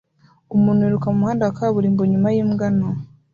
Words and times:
Umuntu 0.55 0.81
yiruka 0.85 1.07
mumuhanda 1.13 1.43
wa 1.47 1.55
kaburimbo 1.59 2.01
nyuma 2.11 2.27
yimbwa 2.35 2.67
nto 2.75 2.89